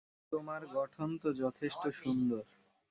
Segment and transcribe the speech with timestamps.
[0.31, 2.43] তোমার গঠন তো যথেষ্ট সুন্দর।